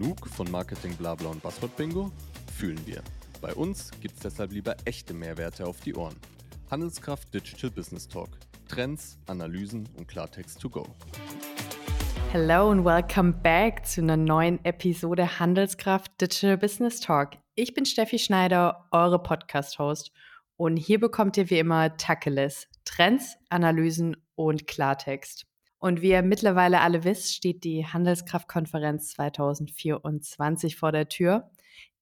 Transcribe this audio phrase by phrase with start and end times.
[0.00, 2.10] Genug von Marketing Blabla und Buzzword Bingo?
[2.56, 3.02] Fühlen wir.
[3.42, 6.16] Bei uns gibt's deshalb lieber echte Mehrwerte auf die Ohren.
[6.70, 8.30] Handelskraft Digital Business Talk.
[8.66, 10.86] Trends, Analysen und Klartext to go.
[12.32, 17.32] Hello and welcome back zu einer neuen Episode Handelskraft Digital Business Talk.
[17.54, 20.12] Ich bin Steffi Schneider, eure Podcast-Host.
[20.56, 25.49] Und hier bekommt ihr wie immer Tacheles, Trends, Analysen und Klartext.
[25.80, 31.50] Und wie ihr mittlerweile alle wisst, steht die Handelskraftkonferenz 2024 vor der Tür.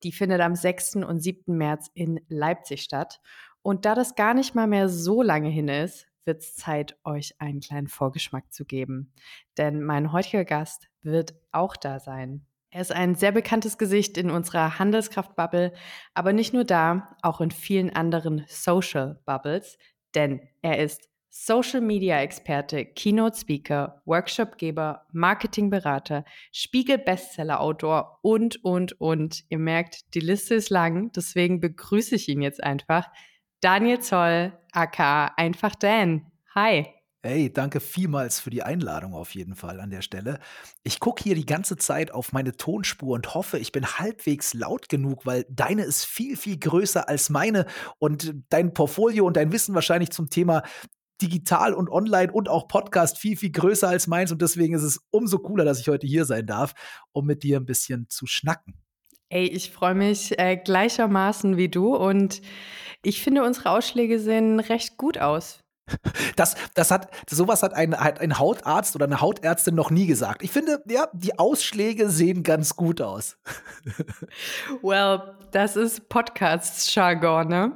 [0.02, 0.96] Die findet am 6.
[0.96, 1.56] und 7.
[1.56, 3.20] März in Leipzig statt.
[3.62, 7.41] Und da das gar nicht mal mehr so lange hin ist, wird es Zeit, euch
[7.41, 9.12] einen kleinen Vorgeschmack zu geben.
[9.56, 12.45] Denn mein heutiger Gast wird auch da sein.
[12.70, 15.72] Er ist ein sehr bekanntes Gesicht in unserer Handelskraft-Bubble,
[16.14, 19.78] aber nicht nur da, auch in vielen anderen Social Bubbles,
[20.14, 29.00] denn er ist Social Media Experte, Keynote Speaker, Workshopgeber, Marketingberater, Spiegel Bestseller Autor und, und,
[29.00, 29.44] und.
[29.48, 33.08] Ihr merkt, die Liste ist lang, deswegen begrüße ich ihn jetzt einfach.
[33.61, 36.30] Daniel Zoll, aka einfach Dan.
[36.55, 36.86] Hi.
[37.25, 40.38] Hey, danke vielmals für die Einladung auf jeden Fall an der Stelle.
[40.84, 44.88] Ich gucke hier die ganze Zeit auf meine Tonspur und hoffe, ich bin halbwegs laut
[44.88, 47.66] genug, weil deine ist viel, viel größer als meine
[47.98, 50.62] und dein Portfolio und dein Wissen wahrscheinlich zum Thema
[51.20, 54.33] digital und online und auch Podcast viel, viel größer als meins.
[54.33, 56.75] Und deswegen ist es umso cooler, dass ich heute hier sein darf,
[57.12, 58.75] um mit dir ein bisschen zu schnacken.
[59.30, 62.41] Ey, ich freue mich äh, gleichermaßen wie du und
[63.02, 65.62] ich finde, unsere Ausschläge sehen recht gut aus.
[66.36, 70.42] Das, das hat, sowas hat ein, hat ein Hautarzt oder eine Hautärztin noch nie gesagt.
[70.42, 73.36] Ich finde, ja, die Ausschläge sehen ganz gut aus.
[74.83, 77.72] Well, das ist Podcast-Jargon, ne?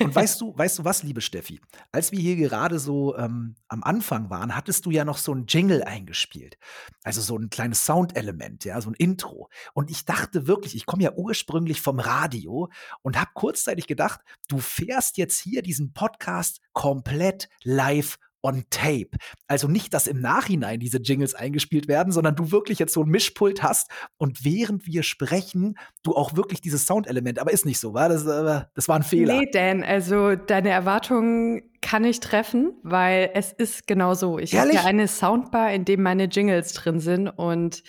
[0.00, 1.60] Und weißt du, weißt du was, liebe Steffi?
[1.92, 5.44] Als wir hier gerade so ähm, am Anfang waren, hattest du ja noch so ein
[5.46, 6.56] Jingle eingespielt.
[7.04, 9.50] Also so ein kleines Soundelement, ja, so ein Intro.
[9.74, 12.70] Und ich dachte wirklich, ich komme ja ursprünglich vom Radio
[13.02, 19.10] und habe kurzzeitig gedacht, du fährst jetzt hier diesen Podcast komplett live on tape.
[19.46, 23.08] Also nicht, dass im Nachhinein diese Jingles eingespielt werden, sondern du wirklich jetzt so ein
[23.08, 27.94] Mischpult hast und während wir sprechen, du auch wirklich dieses Soundelement, aber ist nicht so,
[27.94, 29.38] war das, äh, das war ein Fehler.
[29.38, 34.38] Nee, Dan, also deine Erwartungen kann ich treffen, weil es ist genau so.
[34.38, 37.82] Ich habe ja eine Soundbar, in dem meine Jingles drin sind und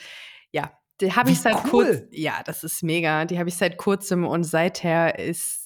[0.51, 0.71] ja,
[1.01, 1.85] die habe ich seit cool.
[1.85, 2.07] kurzem.
[2.11, 3.25] Ja, das ist mega.
[3.25, 5.60] Die habe ich seit kurzem und seither ist,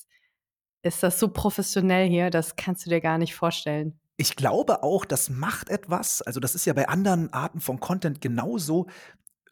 [0.85, 5.05] ist das so professionell hier, das kannst du dir gar nicht vorstellen ich glaube auch,
[5.05, 6.21] das macht etwas.
[6.21, 8.87] Also, das ist ja bei anderen Arten von Content genauso.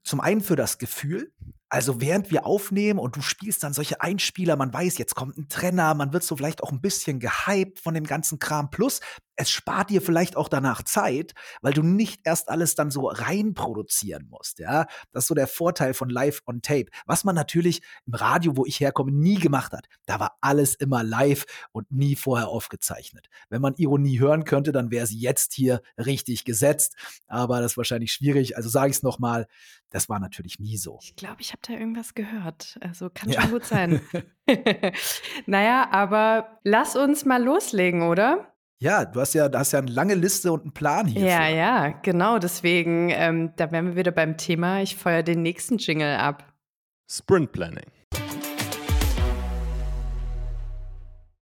[0.03, 1.31] Zum einen für das Gefühl,
[1.69, 5.47] also während wir aufnehmen und du spielst dann solche Einspieler, man weiß, jetzt kommt ein
[5.47, 8.69] Trenner, man wird so vielleicht auch ein bisschen gehypt von dem ganzen Kram.
[8.69, 8.99] Plus,
[9.35, 13.53] es spart dir vielleicht auch danach Zeit, weil du nicht erst alles dann so rein
[13.53, 14.59] produzieren musst.
[14.59, 18.55] Ja, das ist so der Vorteil von Live on Tape, was man natürlich im Radio,
[18.57, 19.87] wo ich herkomme, nie gemacht hat.
[20.05, 23.27] Da war alles immer live und nie vorher aufgezeichnet.
[23.49, 26.95] Wenn man Ironie hören könnte, dann wäre sie jetzt hier richtig gesetzt.
[27.27, 28.55] Aber das ist wahrscheinlich schwierig.
[28.57, 29.47] Also sage ich es nochmal,
[29.89, 30.99] das war natürlich nie so.
[31.01, 32.77] Ich glaube, ich habe da irgendwas gehört.
[32.81, 33.41] Also kann ja.
[33.41, 34.01] schon gut sein.
[35.45, 38.52] naja, aber lass uns mal loslegen, oder?
[38.83, 41.21] Ja, du hast ja, du hast ja eine lange Liste und einen Plan hier.
[41.21, 42.37] Ja, ja, genau.
[42.37, 44.81] Deswegen, ähm, da wären wir wieder beim Thema.
[44.81, 46.53] Ich feuer den nächsten Jingle ab.
[47.09, 47.89] Sprint Planning.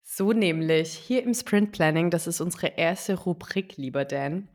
[0.03, 4.49] So nämlich, hier im Sprint Planning, das ist unsere erste Rubrik, lieber Dan,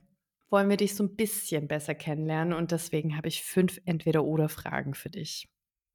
[0.50, 5.08] wollen wir dich so ein bisschen besser kennenlernen und deswegen habe ich fünf Entweder-Oder-Fragen für
[5.08, 5.48] dich.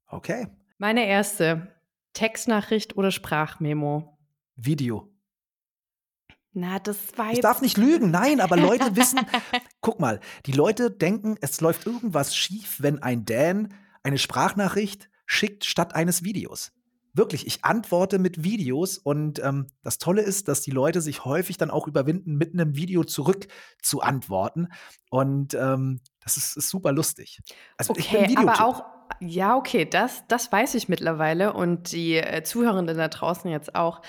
[0.08, 0.48] Okay.
[0.78, 1.68] Meine erste,
[2.14, 4.18] Textnachricht oder Sprachmemo?
[4.56, 5.08] Video.
[6.52, 7.36] Na, das war jetzt.
[7.36, 9.20] Ich darf nicht lügen, nein, aber Leute wissen,
[9.80, 15.64] guck mal, die Leute denken, es läuft irgendwas schief, wenn ein Dan eine Sprachnachricht schickt
[15.64, 16.72] statt eines Videos.
[17.12, 21.56] Wirklich, ich antworte mit Videos und ähm, das Tolle ist, dass die Leute sich häufig
[21.56, 23.48] dann auch überwinden, mit einem Video zurück
[23.82, 24.68] zu antworten.
[25.10, 27.40] Und ähm, das ist, ist, super lustig.
[27.76, 28.48] Also okay, ich bin Videotyp.
[28.48, 28.84] aber auch
[29.18, 34.02] ja, okay, das, das weiß ich mittlerweile und die äh, Zuhörenden da draußen jetzt auch.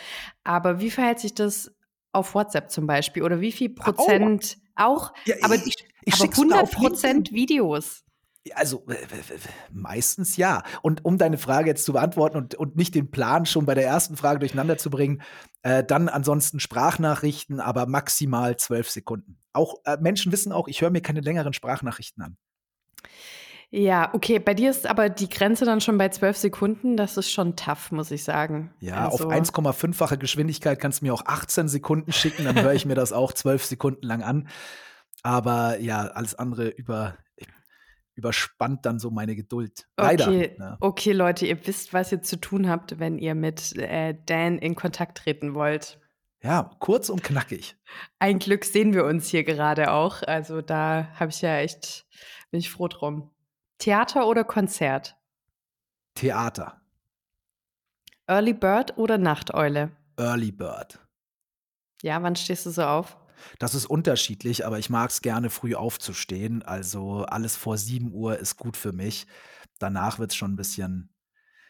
[0.43, 1.71] Aber wie verhält sich das
[2.11, 3.23] auf WhatsApp zum Beispiel?
[3.23, 4.83] Oder wie viel Prozent oh.
[4.83, 5.13] auch?
[5.25, 8.03] Ja, aber ich, ich aber 100 Prozent Videos.
[8.55, 8.83] Also
[9.71, 10.63] meistens ja.
[10.81, 13.85] Und um deine Frage jetzt zu beantworten und, und nicht den Plan schon bei der
[13.85, 15.21] ersten Frage durcheinander zu bringen,
[15.61, 19.37] äh, dann ansonsten Sprachnachrichten, aber maximal zwölf Sekunden.
[19.53, 22.37] Auch äh, Menschen wissen auch, ich höre mir keine längeren Sprachnachrichten an.
[23.73, 26.97] Ja, okay, bei dir ist aber die Grenze dann schon bei zwölf Sekunden.
[26.97, 28.73] Das ist schon tough, muss ich sagen.
[28.81, 29.29] Ja, also.
[29.29, 33.13] auf 1,5-fache Geschwindigkeit kannst du mir auch 18 Sekunden schicken, dann höre ich mir das
[33.13, 34.49] auch zwölf Sekunden lang an.
[35.23, 37.17] Aber ja, alles andere über,
[38.15, 39.87] überspannt dann so meine Geduld.
[39.95, 40.27] Leider.
[40.27, 40.77] Okay, ne?
[40.81, 44.75] okay, Leute, ihr wisst, was ihr zu tun habt, wenn ihr mit äh, Dan in
[44.75, 45.97] Kontakt treten wollt.
[46.43, 47.77] Ja, kurz und knackig.
[48.19, 50.23] Ein Glück sehen wir uns hier gerade auch.
[50.23, 52.05] Also da habe ich ja echt,
[52.49, 53.31] bin ich froh drum.
[53.81, 55.17] Theater oder Konzert?
[56.13, 56.79] Theater.
[58.27, 59.89] Early Bird oder Nachteule?
[60.17, 60.99] Early Bird.
[62.03, 63.17] Ja, wann stehst du so auf?
[63.57, 66.61] Das ist unterschiedlich, aber ich mag es gerne, früh aufzustehen.
[66.61, 69.25] Also alles vor 7 Uhr ist gut für mich.
[69.79, 71.11] Danach wird es schon ein bisschen,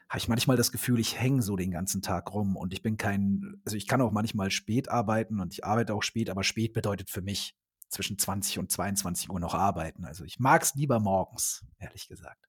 [0.09, 2.97] habe ich manchmal das Gefühl, ich hänge so den ganzen Tag rum und ich bin
[2.97, 6.73] kein, also ich kann auch manchmal spät arbeiten und ich arbeite auch spät, aber spät
[6.73, 7.55] bedeutet für mich
[7.91, 10.05] zwischen 20 und 22 Uhr noch arbeiten.
[10.05, 12.47] Also ich mag es lieber morgens, ehrlich gesagt.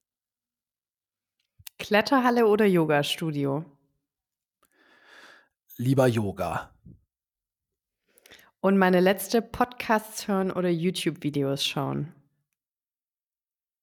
[1.77, 3.65] Kletterhalle oder Yoga-Studio?
[5.77, 6.71] Lieber Yoga.
[8.61, 12.13] Und meine letzte Podcasts hören oder YouTube-Videos schauen?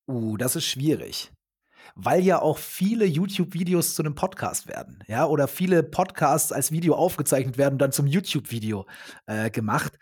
[0.08, 1.30] Uh, das ist schwierig.
[1.94, 6.94] Weil ja auch viele YouTube-Videos zu einem Podcast werden, ja, oder viele Podcasts als Video
[6.94, 8.86] aufgezeichnet werden und dann zum YouTube-Video
[9.26, 9.98] äh, gemacht.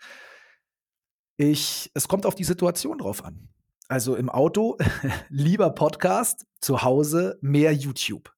[1.41, 3.47] Ich, es kommt auf die Situation drauf an.
[3.87, 4.77] Also im Auto
[5.29, 8.35] lieber Podcast, zu Hause mehr YouTube.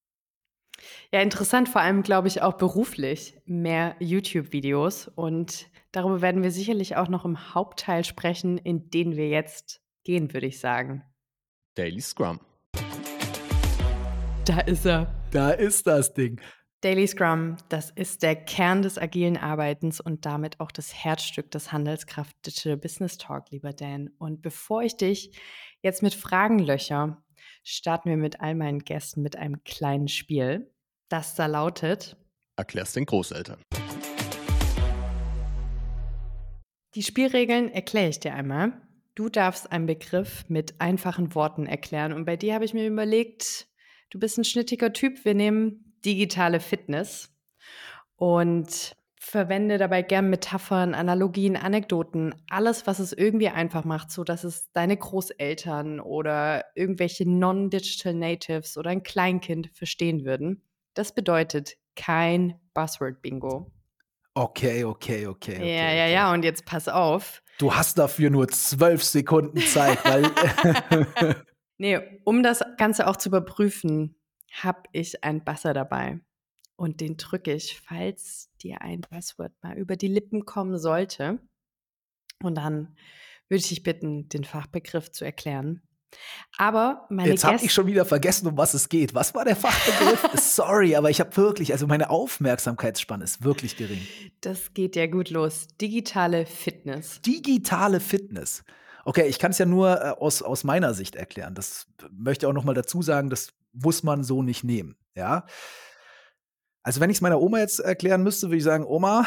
[1.10, 6.94] Ja, interessant, vor allem glaube ich auch beruflich mehr YouTube-Videos und darüber werden wir sicherlich
[6.94, 11.02] auch noch im Hauptteil sprechen, in den wir jetzt gehen, würde ich sagen.
[11.74, 12.38] Daily Scrum.
[14.44, 15.12] Da ist er.
[15.32, 16.40] Da ist das Ding.
[16.82, 21.70] Daily Scrum, das ist der Kern des agilen Arbeitens und damit auch das Herzstück des
[21.70, 24.10] Handelskraft Digital Business Talk, lieber Dan.
[24.18, 25.38] Und bevor ich dich
[25.80, 27.22] jetzt mit Fragen löcher,
[27.62, 30.74] starten wir mit all meinen Gästen mit einem kleinen Spiel,
[31.08, 32.16] das da lautet:
[32.56, 33.62] Erklär's den Großeltern.
[36.96, 38.72] Die Spielregeln erkläre ich dir einmal.
[39.14, 42.12] Du darfst einen Begriff mit einfachen Worten erklären.
[42.12, 43.68] Und bei dir habe ich mir überlegt,
[44.10, 45.24] du bist ein schnittiger Typ.
[45.24, 47.30] Wir nehmen digitale Fitness
[48.16, 54.42] und verwende dabei gern Metaphern, Analogien, Anekdoten, alles, was es irgendwie einfach macht, so dass
[54.42, 60.62] es deine Großeltern oder irgendwelche non-digital Natives oder ein Kleinkind verstehen würden.
[60.94, 63.70] Das bedeutet kein Buzzword-Bingo.
[64.34, 65.56] Okay, okay, okay.
[65.56, 66.12] okay ja, ja, okay.
[66.12, 66.32] ja.
[66.32, 67.42] Und jetzt pass auf.
[67.58, 70.24] Du hast dafür nur zwölf Sekunden Zeit, weil.
[71.78, 74.16] nee, um das Ganze auch zu überprüfen,
[74.52, 76.20] habe ich einen Buzzer dabei.
[76.76, 81.38] Und den drücke ich, falls dir ein Passwort mal über die Lippen kommen sollte.
[82.42, 82.96] Und dann
[83.48, 85.82] würde ich dich bitten, den Fachbegriff zu erklären.
[86.58, 89.14] Aber meine Jetzt habe ich schon wieder vergessen, um was es geht.
[89.14, 90.28] Was war der Fachbegriff?
[90.40, 94.00] Sorry, aber ich habe wirklich, also meine Aufmerksamkeitsspanne ist wirklich gering.
[94.40, 95.68] Das geht ja gut los.
[95.80, 97.22] Digitale Fitness.
[97.22, 98.64] Digitale Fitness.
[99.04, 101.54] Okay, ich kann es ja nur äh, aus, aus meiner Sicht erklären.
[101.54, 104.96] Das möchte ich auch noch mal dazu sagen, das muss man so nicht nehmen.
[105.14, 105.46] Ja.
[106.82, 109.26] Also, wenn ich es meiner Oma jetzt erklären müsste, würde ich sagen: Oma,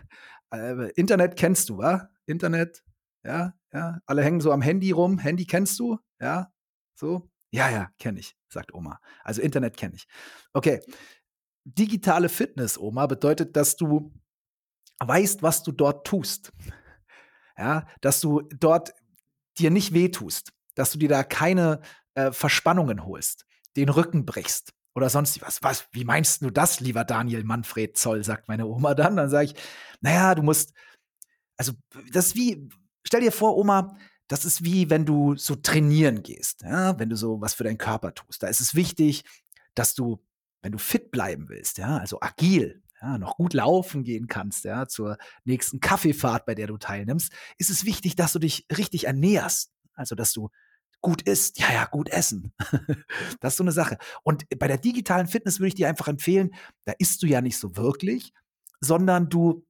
[0.52, 2.10] äh, Internet kennst du, wa?
[2.26, 2.84] Internet,
[3.24, 3.98] ja, ja.
[4.06, 5.18] Alle hängen so am Handy rum.
[5.18, 5.98] Handy kennst du?
[6.20, 6.52] Ja,
[6.94, 7.30] so.
[7.52, 9.00] Ja, ja, kenne ich, sagt Oma.
[9.24, 10.06] Also, Internet kenne ich.
[10.52, 10.80] Okay.
[11.64, 14.12] Digitale Fitness, Oma, bedeutet, dass du
[14.98, 16.52] weißt, was du dort tust.
[17.56, 18.94] Ja, dass du dort
[19.58, 21.80] dir nicht wehtust, dass du dir da keine
[22.14, 25.62] äh, Verspannungen holst, den Rücken brichst oder sonst was.
[25.62, 29.16] Was, wie meinst du das, lieber Daniel Manfred Zoll, sagt meine Oma dann.
[29.16, 29.54] Dann sage ich,
[30.00, 30.72] naja, du musst,
[31.56, 31.72] also
[32.12, 32.68] das ist wie,
[33.04, 33.96] stell dir vor, Oma,
[34.28, 37.78] das ist wie, wenn du so trainieren gehst, ja, wenn du so was für deinen
[37.78, 38.42] Körper tust.
[38.42, 39.24] Da ist es wichtig,
[39.74, 40.24] dass du,
[40.62, 44.86] wenn du fit bleiben willst, ja, also agil, ja, noch gut laufen gehen kannst, ja,
[44.86, 49.72] zur nächsten Kaffeefahrt, bei der du teilnimmst, ist es wichtig, dass du dich richtig ernährst.
[49.94, 50.50] Also, dass du
[51.00, 51.58] gut isst.
[51.58, 52.52] Ja, ja, gut essen.
[53.40, 53.98] das ist so eine Sache.
[54.22, 56.54] Und bei der digitalen Fitness würde ich dir einfach empfehlen,
[56.84, 58.32] da isst du ja nicht so wirklich,
[58.80, 59.66] sondern du,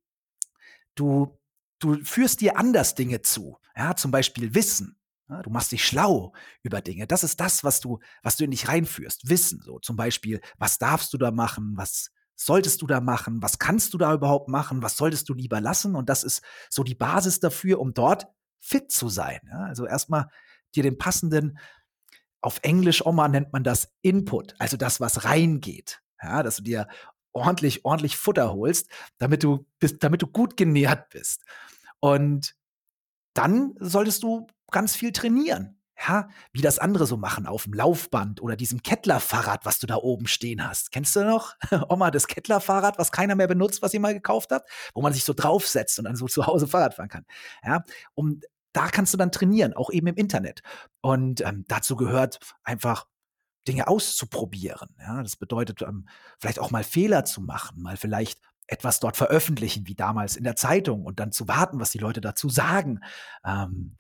[0.95, 1.39] du,
[1.79, 3.59] du führst dir anders Dinge zu.
[3.77, 4.97] Ja, zum Beispiel Wissen.
[5.29, 6.33] Ja, du machst dich schlau
[6.63, 7.07] über Dinge.
[7.07, 9.29] Das ist das, was du, was du in dich reinführst.
[9.29, 9.63] Wissen.
[9.63, 11.73] So zum Beispiel, was darfst du da machen?
[11.77, 13.41] Was solltest du da machen?
[13.41, 14.83] Was kannst du da überhaupt machen?
[14.83, 15.95] Was solltest du lieber lassen?
[15.95, 18.27] Und das ist so die Basis dafür, um dort
[18.61, 19.41] fit zu sein.
[19.49, 20.29] Ja, also erstmal
[20.75, 21.59] dir den passenden,
[22.43, 26.01] auf Englisch Oma nennt man das Input, also das, was reingeht.
[26.23, 26.87] Ja, dass du dir
[27.33, 31.45] ordentlich, ordentlich Futter holst, damit du, bist, damit du gut genährt bist.
[32.01, 32.55] Und
[33.35, 35.77] dann solltest du ganz viel trainieren.
[36.09, 39.97] Ja, wie das andere so machen auf dem Laufband oder diesem Kettler-Fahrrad, was du da
[39.97, 40.93] oben stehen hast.
[40.93, 41.57] Kennst du noch,
[41.91, 44.71] Oma, das Kettler-Fahrrad, was keiner mehr benutzt, was ihr mal gekauft habt?
[44.95, 47.27] Wo man sich so draufsetzt und dann so zu Hause Fahrrad fahren kann.
[47.63, 47.85] Ja,
[48.15, 48.41] um
[48.73, 50.63] da kannst du dann trainieren, auch eben im Internet.
[51.01, 53.07] Und ähm, dazu gehört einfach
[53.67, 54.89] Dinge auszuprobieren.
[54.99, 56.09] Ja, das bedeutet ähm,
[56.39, 60.57] vielleicht auch mal Fehler zu machen, mal vielleicht etwas dort veröffentlichen, wie damals in der
[60.57, 63.01] Zeitung, und dann zu warten, was die Leute dazu sagen.
[63.45, 63.97] Ähm,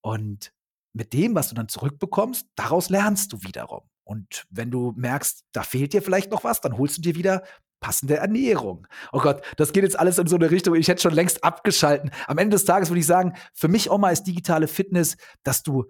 [0.00, 0.52] und
[0.92, 3.88] mit dem, was du dann zurückbekommst, daraus lernst du wiederum.
[4.04, 7.44] Und wenn du merkst, da fehlt dir vielleicht noch was, dann holst du dir wieder
[7.80, 8.86] passende Ernährung.
[9.12, 10.74] Oh Gott, das geht jetzt alles in so eine Richtung.
[10.74, 12.10] Ich hätte schon längst abgeschalten.
[12.26, 15.84] Am Ende des Tages würde ich sagen, für mich Oma ist digitale Fitness, dass du,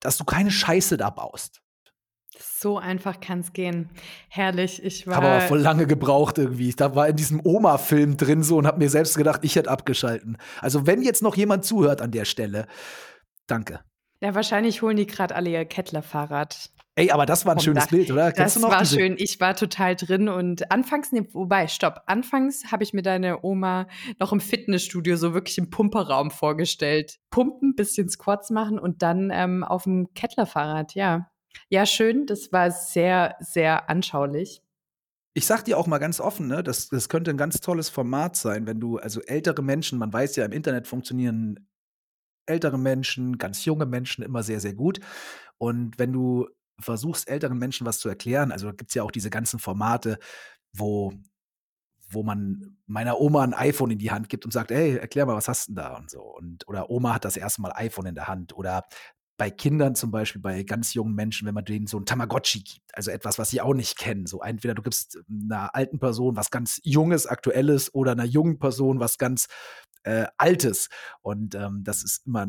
[0.00, 1.60] dass du keine Scheiße da baust.
[2.36, 3.90] So einfach kann es gehen.
[4.28, 4.82] Herrlich.
[4.82, 5.16] Ich war.
[5.16, 6.68] Habe aber voll lange gebraucht irgendwie.
[6.68, 10.36] Ich war in diesem Oma-Film drin so und habe mir selbst gedacht, ich hätte abgeschalten.
[10.60, 12.66] Also wenn jetzt noch jemand zuhört an der Stelle,
[13.46, 13.80] danke.
[14.20, 16.70] Ja, wahrscheinlich holen die gerade alle ihr Kettler-Fahrrad.
[16.96, 17.90] Ey, aber das war ein schönes Dach.
[17.90, 18.30] Bild, oder?
[18.30, 18.96] Kennst das war diese?
[18.96, 19.16] schön.
[19.18, 22.02] Ich war total drin und anfangs, nee, wobei, stopp.
[22.06, 23.88] Anfangs habe ich mir deine Oma
[24.20, 27.18] noch im Fitnessstudio so wirklich im Pumperraum vorgestellt.
[27.30, 31.30] Pumpen, bisschen Squats machen und dann ähm, auf dem Kettlerfahrrad, ja.
[31.68, 32.26] Ja, schön.
[32.26, 34.62] Das war sehr, sehr anschaulich.
[35.34, 38.36] Ich sag dir auch mal ganz offen, ne, das, das könnte ein ganz tolles Format
[38.36, 41.68] sein, wenn du, also ältere Menschen, man weiß ja, im Internet funktionieren
[42.46, 45.00] ältere Menschen, ganz junge Menschen immer sehr, sehr gut.
[45.58, 46.46] Und wenn du
[46.80, 50.18] versuchst, älteren Menschen was zu erklären, also gibt es ja auch diese ganzen Formate,
[50.72, 51.12] wo,
[52.08, 55.36] wo man meiner Oma ein iPhone in die Hand gibt und sagt, hey, erklär mal,
[55.36, 56.22] was hast du denn da und so.
[56.22, 58.56] Und, oder Oma hat das erste Mal iPhone in der Hand.
[58.56, 58.84] Oder
[59.36, 62.94] bei Kindern zum Beispiel, bei ganz jungen Menschen, wenn man denen so ein Tamagotchi gibt,
[62.94, 64.26] also etwas, was sie auch nicht kennen.
[64.26, 69.00] So entweder du gibst einer alten Person was ganz Junges, Aktuelles oder einer jungen Person
[69.00, 69.48] was ganz
[70.04, 70.88] äh, Altes.
[71.20, 72.46] Und ähm, das ist immer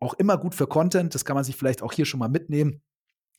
[0.00, 1.14] auch immer gut für Content.
[1.14, 2.82] Das kann man sich vielleicht auch hier schon mal mitnehmen.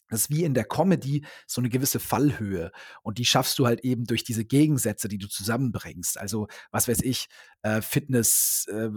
[0.09, 2.71] Das ist wie in der Comedy so eine gewisse Fallhöhe.
[3.03, 6.19] Und die schaffst du halt eben durch diese Gegensätze, die du zusammenbringst.
[6.19, 7.27] Also, was weiß ich,
[7.61, 8.89] äh, Fitness, äh,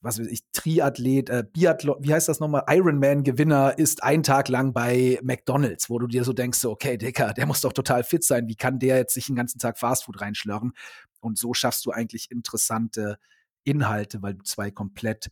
[0.00, 2.62] was weiß ich, Triathlet, äh, Biathlon, wie heißt das nochmal?
[2.68, 7.46] Ironman-Gewinner ist ein Tag lang bei McDonalds, wo du dir so denkst, okay, Dicker, der
[7.46, 8.46] muss doch total fit sein.
[8.48, 10.72] Wie kann der jetzt sich den ganzen Tag Fastfood reinschlörren?
[11.20, 13.18] Und so schaffst du eigentlich interessante
[13.64, 15.30] Inhalte, weil du zwei komplett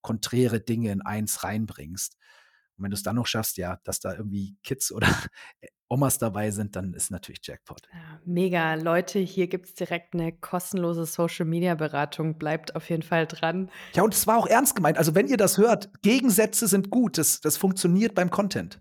[0.00, 2.16] konträre Dinge in eins reinbringst.
[2.78, 5.08] Und wenn du es dann noch schaffst, ja, dass da irgendwie Kids oder
[5.88, 7.82] Omas dabei sind, dann ist natürlich Jackpot.
[7.92, 8.74] Ja, mega.
[8.74, 12.38] Leute, hier gibt es direkt eine kostenlose Social-Media-Beratung.
[12.38, 13.70] Bleibt auf jeden Fall dran.
[13.94, 14.98] Ja, und es war auch ernst gemeint.
[14.98, 17.18] Also, wenn ihr das hört, Gegensätze sind gut.
[17.18, 18.80] Das, das funktioniert beim Content.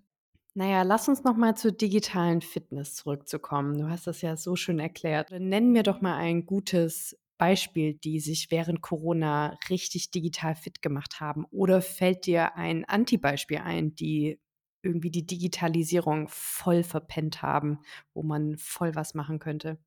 [0.54, 3.78] Naja, lass uns noch mal zur digitalen Fitness zurückzukommen.
[3.78, 5.30] Du hast das ja so schön erklärt.
[5.32, 11.20] Nenn mir doch mal ein gutes Beispiel, die sich während Corona richtig digital fit gemacht
[11.20, 11.46] haben?
[11.52, 14.40] Oder fällt dir ein Antibeispiel ein, die
[14.84, 17.80] irgendwie die Digitalisierung voll verpennt haben,
[18.14, 19.80] wo man voll was machen könnte?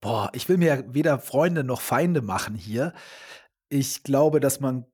[0.00, 2.92] Boah, ich will mir weder Freunde noch Feinde machen hier.
[3.68, 4.86] Ich glaube, dass man,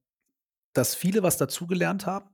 [0.75, 2.30] dass viele was dazugelernt haben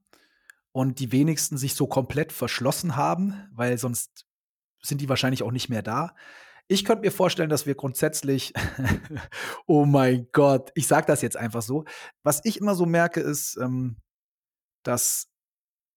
[0.73, 4.27] und die wenigsten sich so komplett verschlossen haben, weil sonst
[4.83, 6.15] sind die wahrscheinlich auch nicht mehr da.
[6.71, 8.53] Ich könnte mir vorstellen, dass wir grundsätzlich,
[9.67, 11.85] oh mein Gott, ich sage das jetzt einfach so.
[12.23, 13.97] Was ich immer so merke, ist, ähm,
[14.85, 15.29] dass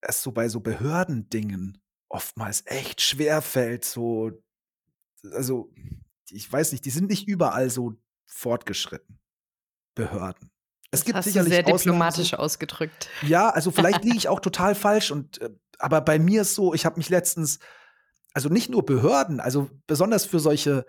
[0.01, 4.31] es so bei so Behördendingen oftmals echt schwer fällt, so,
[5.33, 5.71] also,
[6.29, 7.93] ich weiß nicht, die sind nicht überall so
[8.25, 9.19] fortgeschritten.
[9.93, 10.51] Behörden.
[10.91, 13.09] Es das gibt hast sicherlich du sehr diplomatisch ausgedrückt.
[13.21, 15.49] Ja, also vielleicht liege ich auch total falsch und äh,
[15.79, 17.59] aber bei mir ist so, ich habe mich letztens
[18.33, 20.85] also nicht nur Behörden, also besonders für solche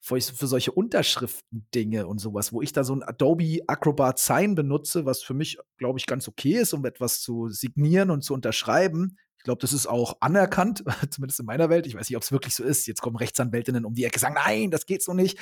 [0.00, 5.22] für, solche Unterschriften-Dinge und sowas, wo ich da so ein Adobe Acrobat Sign benutze, was
[5.22, 9.18] für mich, glaube ich, ganz okay ist, um etwas zu signieren und zu unterschreiben.
[9.38, 11.86] Ich glaube, das ist auch anerkannt, zumindest in meiner Welt.
[11.86, 12.86] Ich weiß nicht, ob es wirklich so ist.
[12.86, 15.40] Jetzt kommen Rechtsanwältinnen um die Ecke, sagen, nein, das geht so nicht.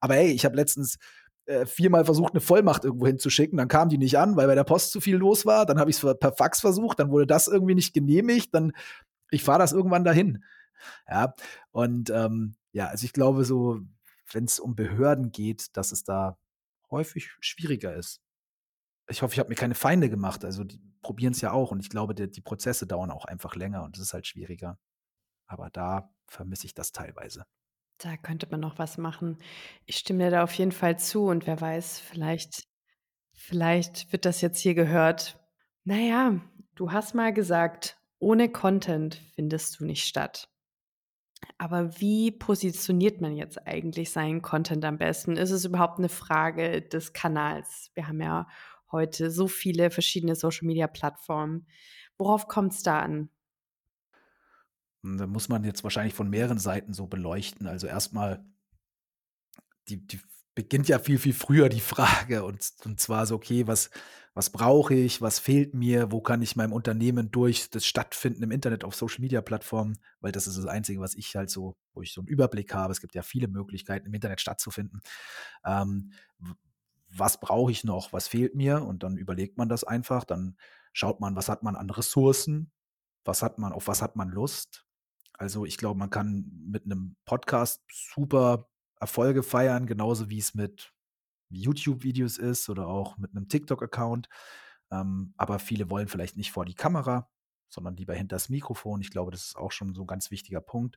[0.00, 0.96] Aber hey, ich habe letztens
[1.44, 3.58] äh, viermal versucht, eine Vollmacht irgendwo hinzuschicken.
[3.58, 5.66] Dann kam die nicht an, weil bei der Post zu viel los war.
[5.66, 6.98] Dann habe ich es per Fax versucht.
[6.98, 8.54] Dann wurde das irgendwie nicht genehmigt.
[8.54, 8.72] Dann,
[9.30, 10.44] ich fahre das irgendwann dahin.
[11.08, 11.34] Ja,
[11.70, 13.80] und ähm, ja, also ich glaube so,
[14.32, 16.38] wenn es um Behörden geht, dass es da
[16.90, 18.20] häufig schwieriger ist.
[19.08, 20.44] Ich hoffe, ich habe mir keine Feinde gemacht.
[20.44, 23.54] Also die probieren es ja auch und ich glaube, die, die Prozesse dauern auch einfach
[23.54, 24.78] länger und es ist halt schwieriger.
[25.46, 27.44] Aber da vermisse ich das teilweise.
[27.98, 29.38] Da könnte man noch was machen.
[29.86, 32.64] Ich stimme dir da auf jeden Fall zu und wer weiß, vielleicht,
[33.32, 35.40] vielleicht wird das jetzt hier gehört.
[35.84, 36.40] Naja,
[36.74, 40.48] du hast mal gesagt, ohne Content findest du nicht statt.
[41.56, 45.36] Aber wie positioniert man jetzt eigentlich seinen Content am besten?
[45.36, 47.90] Ist es überhaupt eine Frage des Kanals?
[47.94, 48.48] Wir haben ja
[48.90, 51.66] heute so viele verschiedene Social-Media-Plattformen.
[52.16, 53.28] Worauf kommt es da an?
[55.02, 57.66] Hm, da muss man jetzt wahrscheinlich von mehreren Seiten so beleuchten.
[57.66, 58.44] Also erstmal
[59.88, 60.20] die, die
[60.58, 62.42] beginnt ja viel, viel früher die Frage.
[62.42, 63.90] Und, und zwar so, okay, was,
[64.34, 68.50] was brauche ich, was fehlt mir, wo kann ich meinem Unternehmen durch das Stattfinden im
[68.50, 72.02] Internet auf Social Media Plattformen, weil das ist das Einzige, was ich halt so, wo
[72.02, 72.90] ich so einen Überblick habe.
[72.90, 75.00] Es gibt ja viele Möglichkeiten, im Internet stattzufinden.
[75.64, 76.10] Ähm,
[77.08, 78.82] was brauche ich noch, was fehlt mir?
[78.82, 80.56] Und dann überlegt man das einfach, dann
[80.92, 82.72] schaut man, was hat man an Ressourcen,
[83.24, 84.84] was hat man, auf was hat man Lust.
[85.34, 88.68] Also ich glaube, man kann mit einem Podcast super
[89.00, 90.92] Erfolge feiern, genauso wie es mit
[91.50, 94.28] YouTube-Videos ist oder auch mit einem TikTok-Account.
[94.90, 97.30] Ähm, aber viele wollen vielleicht nicht vor die Kamera,
[97.68, 99.00] sondern lieber hinter das Mikrofon.
[99.00, 100.96] Ich glaube, das ist auch schon so ein ganz wichtiger Punkt,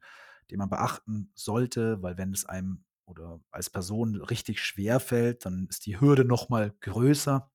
[0.50, 5.68] den man beachten sollte, weil wenn es einem oder als Person richtig schwer fällt, dann
[5.70, 7.52] ist die Hürde noch mal größer.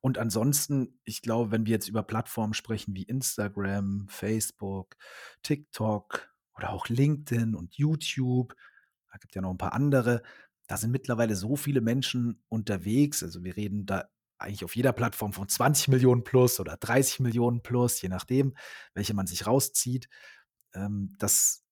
[0.00, 4.96] Und ansonsten, ich glaube, wenn wir jetzt über Plattformen sprechen wie Instagram, Facebook,
[5.42, 8.54] TikTok oder auch LinkedIn und YouTube,
[9.10, 10.22] da gibt ja noch ein paar andere,
[10.66, 13.22] da sind mittlerweile so viele Menschen unterwegs.
[13.22, 17.62] Also wir reden da eigentlich auf jeder Plattform von 20 Millionen plus oder 30 Millionen
[17.62, 18.54] plus, je nachdem,
[18.94, 20.08] welche man sich rauszieht,
[20.74, 21.64] ähm, dass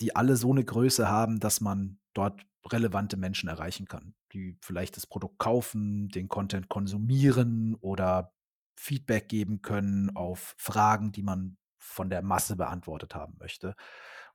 [0.00, 4.96] die alle so eine Größe haben, dass man dort relevante Menschen erreichen kann, die vielleicht
[4.96, 8.32] das Produkt kaufen, den Content konsumieren oder
[8.76, 13.74] Feedback geben können auf Fragen, die man von der Masse beantwortet haben möchte.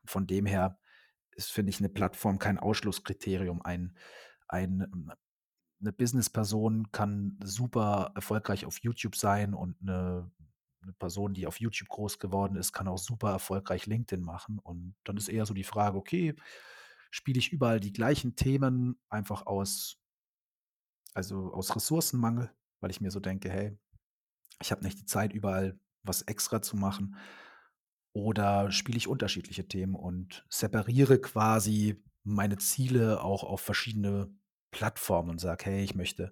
[0.01, 0.77] Und von dem her
[1.35, 3.61] ist, finde ich, eine Plattform kein Ausschlusskriterium.
[3.61, 3.95] Ein,
[4.47, 5.11] ein, ähm,
[5.81, 10.31] eine Businessperson kann super erfolgreich auf YouTube sein und eine,
[10.81, 14.59] eine Person, die auf YouTube groß geworden ist, kann auch super erfolgreich LinkedIn machen.
[14.59, 16.35] Und dann ist eher so die Frage, okay,
[17.11, 19.99] spiele ich überall die gleichen Themen einfach aus,
[21.13, 23.77] also aus Ressourcenmangel, weil ich mir so denke, hey,
[24.61, 27.15] ich habe nicht die Zeit, überall was extra zu machen.
[28.13, 34.31] Oder spiele ich unterschiedliche Themen und separiere quasi meine Ziele auch auf verschiedene
[34.71, 36.31] Plattformen und sage, hey, ich möchte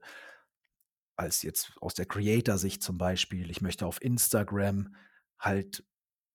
[1.16, 4.96] als jetzt aus der Creator-Sicht zum Beispiel, ich möchte auf Instagram
[5.40, 5.84] halt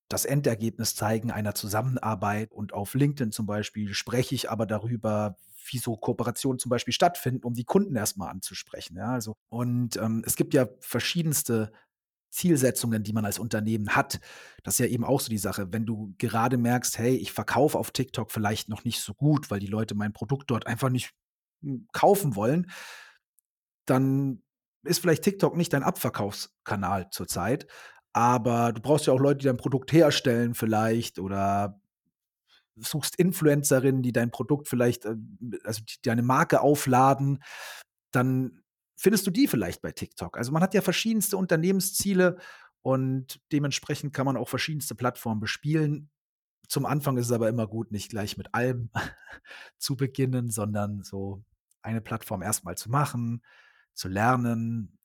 [0.08, 5.36] das Endergebnis zeigen einer Zusammenarbeit und auf LinkedIn zum Beispiel spreche ich aber darüber,
[5.68, 8.96] wie so Kooperationen zum Beispiel stattfinden, um die Kunden erstmal anzusprechen.
[8.96, 11.72] Ja, also, und ähm, es gibt ja verschiedenste
[12.30, 14.20] Zielsetzungen, die man als Unternehmen hat.
[14.62, 15.72] Das ist ja eben auch so die Sache.
[15.72, 19.60] Wenn du gerade merkst, hey, ich verkaufe auf TikTok vielleicht noch nicht so gut, weil
[19.60, 21.12] die Leute mein Produkt dort einfach nicht
[21.62, 22.70] hm, kaufen wollen,
[23.86, 24.42] dann
[24.84, 27.66] ist vielleicht TikTok nicht dein Abverkaufskanal zurzeit.
[28.12, 31.80] Aber du brauchst ja auch Leute, die dein Produkt herstellen, vielleicht, oder
[32.76, 35.16] suchst Influencerinnen, die dein Produkt vielleicht, äh,
[35.64, 37.42] also die deine Marke aufladen,
[38.12, 38.62] dann
[38.96, 40.36] findest du die vielleicht bei TikTok.
[40.36, 42.38] Also man hat ja verschiedenste Unternehmensziele
[42.82, 46.10] und dementsprechend kann man auch verschiedenste Plattformen bespielen.
[46.68, 48.90] Zum Anfang ist es aber immer gut, nicht gleich mit allem
[49.78, 51.44] zu beginnen, sondern so
[51.82, 53.42] eine Plattform erstmal zu machen,
[53.94, 54.98] zu lernen,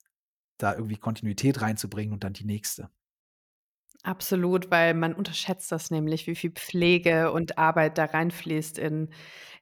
[0.57, 2.89] da irgendwie Kontinuität reinzubringen und dann die nächste.
[4.03, 9.09] Absolut, weil man unterschätzt das nämlich, wie viel Pflege und Arbeit da reinfließt in,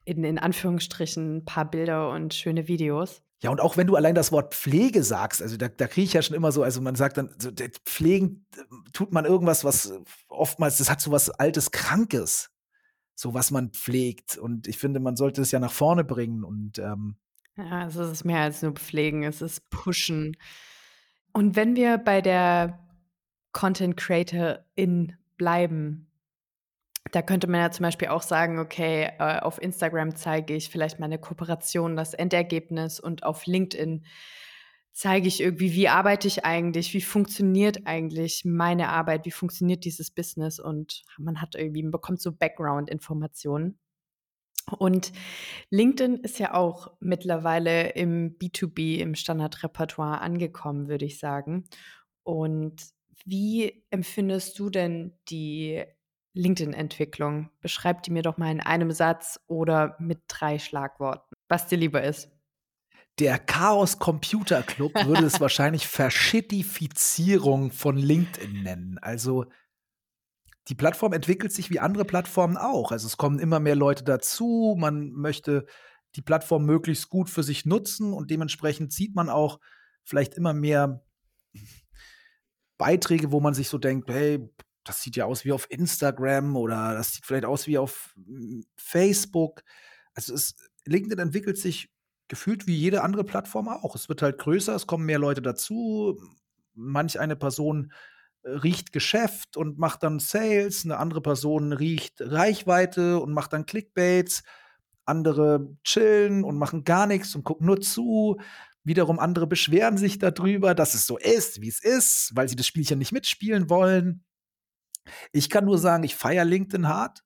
[0.06, 3.22] in, in Anführungsstrichen, ein paar Bilder und schöne Videos.
[3.42, 6.14] Ja, und auch wenn du allein das Wort Pflege sagst, also da, da kriege ich
[6.14, 7.52] ja schon immer so, also man sagt dann, so,
[7.86, 8.46] Pflegen
[8.92, 9.94] tut man irgendwas, was
[10.28, 12.52] oftmals, das hat so was Altes, Krankes,
[13.16, 14.38] so was man pflegt.
[14.38, 17.16] Und ich finde, man sollte es ja nach vorne bringen und ähm,
[17.56, 20.38] ja, also es ist mehr als nur pflegen, es ist pushen.
[21.34, 22.80] Und wenn wir bei der
[23.52, 26.09] Content Creator in bleiben,
[27.12, 31.00] da könnte man ja zum Beispiel auch sagen, okay, äh, auf Instagram zeige ich vielleicht
[31.00, 34.06] meine Kooperation, das Endergebnis und auf LinkedIn
[34.92, 40.12] zeige ich irgendwie, wie arbeite ich eigentlich, wie funktioniert eigentlich meine Arbeit, wie funktioniert dieses
[40.12, 43.80] Business und man hat irgendwie, man bekommt so Background-Informationen.
[44.78, 45.12] Und
[45.72, 51.66] LinkedIn ist ja auch mittlerweile im B2B, im Standardrepertoire angekommen, würde ich sagen.
[52.24, 52.84] Und
[53.26, 55.84] wie empfindest du denn die
[56.34, 57.50] LinkedIn-Entwicklung?
[57.62, 62.04] Beschreib die mir doch mal in einem Satz oder mit drei Schlagworten, was dir lieber
[62.04, 62.30] ist.
[63.20, 68.98] Der Chaos Computer Club würde es wahrscheinlich Verschittifizierung von LinkedIn nennen.
[69.00, 69.46] Also
[70.70, 72.92] die Plattform entwickelt sich wie andere Plattformen auch.
[72.92, 74.76] Also es kommen immer mehr Leute dazu.
[74.80, 75.66] Man möchte
[76.16, 79.60] die Plattform möglichst gut für sich nutzen und dementsprechend sieht man auch
[80.04, 81.04] vielleicht immer mehr
[82.78, 84.48] Beiträge, wo man sich so denkt, hey,
[84.90, 88.66] das sieht ja aus wie auf Instagram oder das sieht vielleicht aus wie auf hm,
[88.76, 89.62] Facebook.
[90.16, 91.92] Also es, LinkedIn entwickelt sich
[92.28, 93.96] gefühlt wie jede andere Plattform auch.
[93.96, 96.20] Es wird halt größer, es kommen mehr Leute dazu.
[96.74, 97.94] Manch eine Person
[98.42, 103.68] äh, riecht Geschäft und macht dann Sales, eine andere Person riecht Reichweite und macht dann
[103.68, 104.42] Clickbaits.
[105.06, 108.40] andere chillen und machen gar nichts und gucken nur zu.
[108.84, 112.66] Wiederum andere beschweren sich darüber, dass es so ist, wie es ist, weil sie das
[112.66, 114.24] Spielchen nicht mitspielen wollen.
[115.32, 117.24] Ich kann nur sagen, ich feiere LinkedIn hart.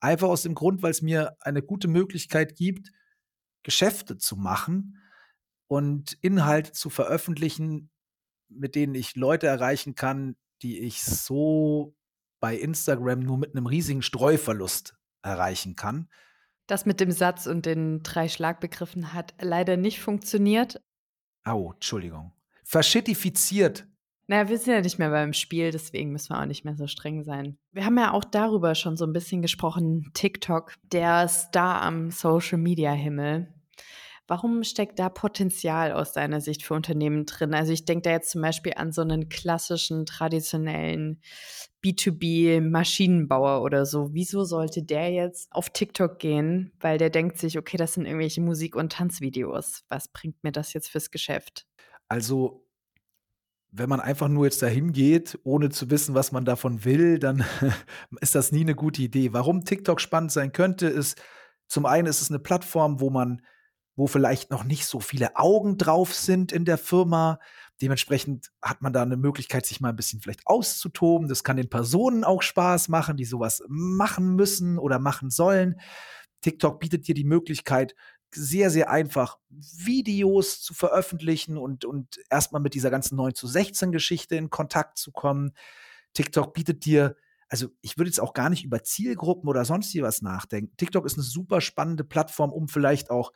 [0.00, 2.92] Einfach aus dem Grund, weil es mir eine gute Möglichkeit gibt,
[3.62, 5.02] Geschäfte zu machen
[5.68, 7.90] und Inhalte zu veröffentlichen,
[8.48, 11.94] mit denen ich Leute erreichen kann, die ich so
[12.40, 16.08] bei Instagram nur mit einem riesigen Streuverlust erreichen kann.
[16.66, 20.80] Das mit dem Satz und den drei Schlagbegriffen hat leider nicht funktioniert.
[21.44, 22.32] Au, Entschuldigung.
[22.64, 23.86] Verschittifiziert.
[24.28, 26.88] Naja, wir sind ja nicht mehr beim Spiel, deswegen müssen wir auch nicht mehr so
[26.88, 27.58] streng sein.
[27.72, 33.52] Wir haben ja auch darüber schon so ein bisschen gesprochen, TikTok, der Star am Social-Media-Himmel.
[34.28, 37.54] Warum steckt da Potenzial aus deiner Sicht für Unternehmen drin?
[37.54, 41.20] Also ich denke da jetzt zum Beispiel an so einen klassischen, traditionellen
[41.84, 44.12] B2B-Maschinenbauer oder so.
[44.12, 46.72] Wieso sollte der jetzt auf TikTok gehen?
[46.80, 49.84] Weil der denkt sich, okay, das sind irgendwelche Musik- und Tanzvideos.
[49.88, 51.64] Was bringt mir das jetzt fürs Geschäft?
[52.08, 52.65] Also
[53.70, 57.44] wenn man einfach nur jetzt dahin geht, ohne zu wissen, was man davon will, dann
[58.20, 59.32] ist das nie eine gute Idee.
[59.32, 61.20] Warum TikTok spannend sein könnte, ist
[61.68, 63.42] zum einen ist es eine Plattform, wo man
[63.96, 67.40] wo vielleicht noch nicht so viele Augen drauf sind in der Firma.
[67.80, 71.28] Dementsprechend hat man da eine Möglichkeit, sich mal ein bisschen vielleicht auszutoben.
[71.28, 75.80] Das kann den Personen auch Spaß machen, die sowas machen müssen oder machen sollen.
[76.42, 77.94] TikTok bietet dir die Möglichkeit,
[78.34, 83.92] sehr, sehr einfach Videos zu veröffentlichen und, und erstmal mit dieser ganzen 9 zu 16
[83.92, 85.52] Geschichte in Kontakt zu kommen.
[86.12, 87.16] TikTok bietet dir,
[87.48, 90.76] also ich würde jetzt auch gar nicht über Zielgruppen oder sonst was nachdenken.
[90.76, 93.32] TikTok ist eine super spannende Plattform, um vielleicht auch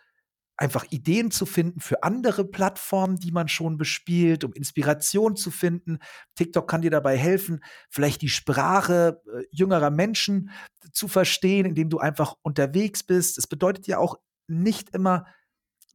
[0.61, 5.99] einfach Ideen zu finden für andere Plattformen, die man schon bespielt, um Inspiration zu finden.
[6.35, 10.51] TikTok kann dir dabei helfen, vielleicht die Sprache äh, jüngerer Menschen
[10.93, 13.39] zu verstehen, indem du einfach unterwegs bist.
[13.39, 14.17] Es bedeutet ja auch
[14.51, 15.27] nicht immer,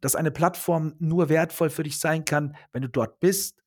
[0.01, 3.63] dass eine Plattform nur wertvoll für dich sein kann, wenn du dort bist,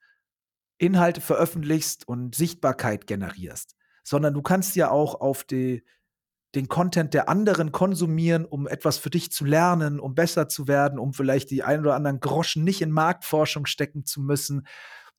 [0.79, 5.85] Inhalte veröffentlichst und Sichtbarkeit generierst, sondern du kannst ja auch auf die
[6.55, 10.99] den Content der anderen konsumieren, um etwas für dich zu lernen, um besser zu werden,
[10.99, 14.67] um vielleicht die ein oder anderen Groschen nicht in Marktforschung stecken zu müssen,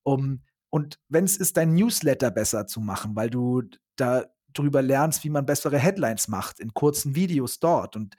[0.03, 3.63] um und wenn es ist, dein Newsletter besser zu machen, weil du
[3.95, 8.15] da drüber lernst, wie man bessere Headlines macht in kurzen Videos dort und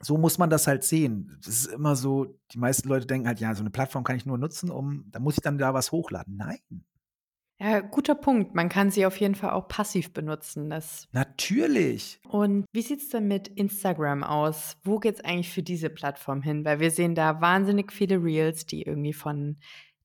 [0.00, 1.36] so muss man das halt sehen.
[1.44, 4.26] Das ist immer so, die meisten Leute denken halt, ja, so eine Plattform kann ich
[4.26, 6.36] nur nutzen, um, da muss ich dann da was hochladen.
[6.36, 6.84] Nein,
[7.60, 8.54] ja, guter Punkt.
[8.54, 10.70] Man kann sie auf jeden Fall auch passiv benutzen.
[10.70, 12.20] Das Natürlich.
[12.28, 14.76] Und wie sieht es denn mit Instagram aus?
[14.84, 16.64] Wo geht es eigentlich für diese Plattform hin?
[16.64, 19.56] Weil wir sehen da wahnsinnig viele Reels, die irgendwie von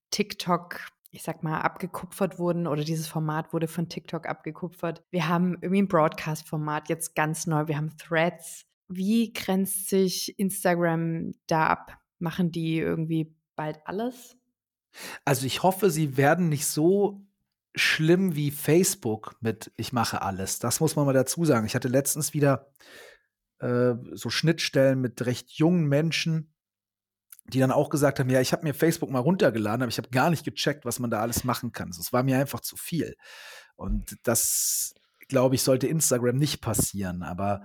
[0.10, 0.80] TikTok,
[1.12, 5.04] ich sag mal, abgekupfert wurden oder dieses Format wurde von TikTok abgekupfert.
[5.12, 7.68] Wir haben irgendwie ein Broadcast-Format jetzt ganz neu.
[7.68, 8.66] Wir haben Threads.
[8.96, 11.98] Wie grenzt sich Instagram da ab?
[12.20, 14.38] Machen die irgendwie bald alles?
[15.26, 17.26] Also ich hoffe, sie werden nicht so
[17.76, 20.60] schlimm wie Facebook mit Ich mache alles.
[20.60, 21.66] Das muss man mal dazu sagen.
[21.66, 22.72] Ich hatte letztens wieder
[23.60, 26.54] äh, so Schnittstellen mit recht jungen Menschen,
[27.46, 30.10] die dann auch gesagt haben, ja, ich habe mir Facebook mal runtergeladen, aber ich habe
[30.10, 31.90] gar nicht gecheckt, was man da alles machen kann.
[31.90, 33.16] Es war mir einfach zu viel.
[33.76, 34.94] Und das,
[35.28, 37.24] glaube ich, sollte Instagram nicht passieren.
[37.24, 37.64] Aber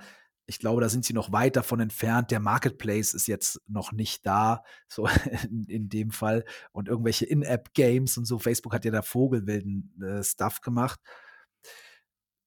[0.49, 2.31] ich glaube, da sind sie noch weit davon entfernt.
[2.31, 5.07] Der Marketplace ist jetzt noch nicht da, so
[5.51, 6.45] in, in dem Fall.
[6.73, 8.39] Und irgendwelche In-App-Games und so.
[8.39, 11.01] Facebook hat ja da vogelwilden äh, Stuff gemacht.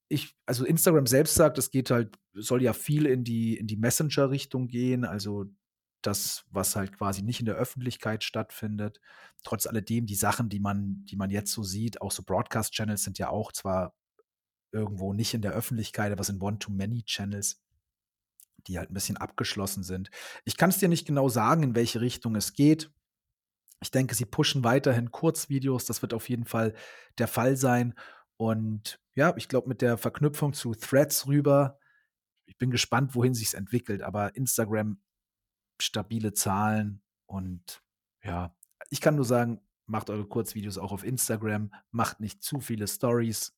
[0.09, 3.77] Ich, also Instagram selbst sagt, es geht halt, soll ja viel in die, in die
[3.77, 5.45] Messenger-Richtung gehen, also
[6.01, 8.99] das, was halt quasi nicht in der Öffentlichkeit stattfindet.
[9.43, 13.19] Trotz alledem, die Sachen, die man, die man jetzt so sieht, auch so Broadcast-Channels sind
[13.19, 13.93] ja auch zwar
[14.71, 17.61] irgendwo nicht in der Öffentlichkeit, aber sind One-to-Many-Channels
[18.67, 20.09] die halt ein bisschen abgeschlossen sind.
[20.45, 22.91] Ich kann es dir nicht genau sagen, in welche Richtung es geht.
[23.81, 25.85] Ich denke, sie pushen weiterhin Kurzvideos.
[25.85, 26.73] Das wird auf jeden Fall
[27.17, 27.95] der Fall sein.
[28.37, 31.79] Und ja, ich glaube, mit der Verknüpfung zu Threads rüber,
[32.45, 34.01] ich bin gespannt, wohin sich es entwickelt.
[34.01, 35.01] Aber Instagram,
[35.79, 37.81] stabile Zahlen und
[38.23, 38.55] ja,
[38.89, 43.55] ich kann nur sagen, macht eure Kurzvideos auch auf Instagram, macht nicht zu viele Stories,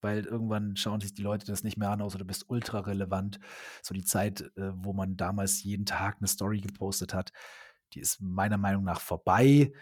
[0.00, 3.38] weil irgendwann schauen sich die Leute das nicht mehr an, außer du bist ultra relevant.
[3.82, 7.32] So die Zeit, äh, wo man damals jeden Tag eine Story gepostet hat,
[7.94, 9.72] die ist meiner Meinung nach vorbei.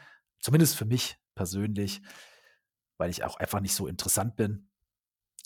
[0.41, 2.03] Zumindest für mich persönlich,
[2.99, 4.71] weil ich auch einfach nicht so interessant bin.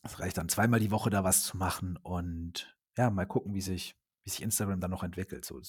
[0.03, 3.61] Es reicht dann zweimal die Woche da was zu machen und ja, mal gucken, wie
[3.61, 5.45] sich, wie sich Instagram dann noch entwickelt.
[5.45, 5.61] So,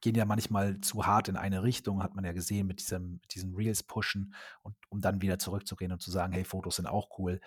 [0.00, 3.34] gehen ja manchmal zu hart in eine Richtung, hat man ja gesehen mit diesem, mit
[3.34, 7.18] diesen Reels pushen und um dann wieder zurückzugehen und zu sagen, hey, Fotos sind auch
[7.18, 7.40] cool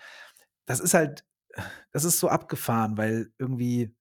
[0.66, 1.24] das ist halt,
[1.92, 3.94] das ist so abgefahren, weil irgendwie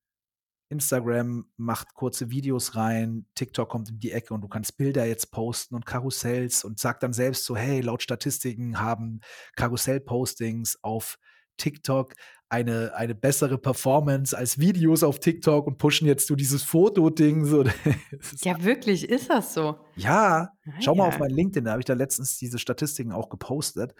[0.69, 5.31] Instagram macht kurze Videos rein, TikTok kommt in die Ecke und du kannst Bilder jetzt
[5.31, 9.19] posten und Karussells und sag dann selbst so, hey, laut Statistiken haben
[9.57, 11.17] Karussell-Postings auf
[11.57, 12.13] TikTok
[12.49, 17.45] eine, eine bessere Performance als Videos auf TikTok und pushen jetzt so dieses Foto-Ding.
[17.45, 17.63] So.
[18.43, 19.79] ja, wirklich, ist das so?
[19.95, 23.29] Ja, ah, schau mal auf mein LinkedIn, da habe ich da letztens diese Statistiken auch
[23.29, 23.93] gepostet.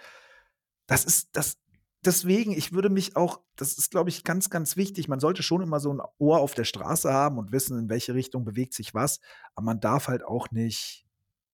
[0.88, 1.58] Das ist, das,
[2.05, 5.07] deswegen, ich würde mich auch, das ist, glaube ich, ganz, ganz wichtig.
[5.07, 8.13] Man sollte schon immer so ein Ohr auf der Straße haben und wissen, in welche
[8.13, 9.19] Richtung bewegt sich was.
[9.55, 11.05] Aber man darf halt auch nicht,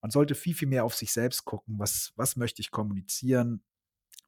[0.01, 1.79] man sollte viel, viel mehr auf sich selbst gucken.
[1.79, 3.63] Was, was möchte ich kommunizieren?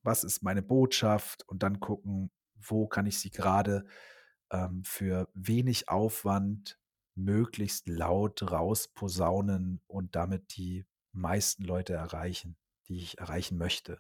[0.04, 1.48] Was ist meine Botschaft?
[1.48, 3.86] Und dann gucken, wo kann ich sie gerade
[4.52, 6.80] ähm, für wenig Aufwand
[7.16, 14.00] möglichst laut rausposaunen und damit die meisten Leute erreichen, die ich erreichen möchte.